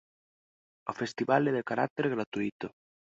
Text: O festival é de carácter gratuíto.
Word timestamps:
O 0.91 0.93
festival 1.01 1.41
é 1.49 1.51
de 1.57 1.67
carácter 1.69 2.05
gratuíto. 2.13 2.67